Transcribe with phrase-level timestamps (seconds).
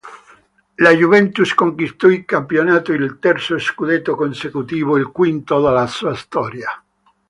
[0.77, 6.71] La Juventus conquistò in campionato il terzo scudetto consecutivo, il quinto della sua storia.